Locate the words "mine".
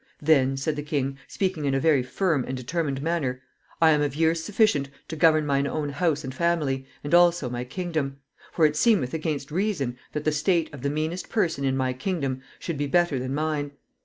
5.45-5.67, 13.35-13.73